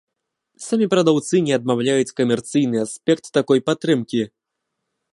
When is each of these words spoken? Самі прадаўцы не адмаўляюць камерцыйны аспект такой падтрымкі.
Самі 0.67 0.87
прадаўцы 0.93 1.41
не 1.49 1.53
адмаўляюць 1.59 2.15
камерцыйны 2.21 2.77
аспект 2.87 3.25
такой 3.39 3.59
падтрымкі. 3.69 4.21